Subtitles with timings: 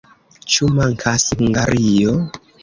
[0.53, 2.17] Ĉu mankas Hungario?